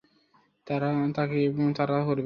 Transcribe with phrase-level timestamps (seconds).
[0.67, 1.41] তারা তোকে
[1.77, 2.19] তাড়া করবে।